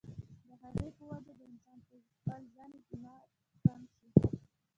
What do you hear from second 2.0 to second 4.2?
خپل ځان اعتماد کم شي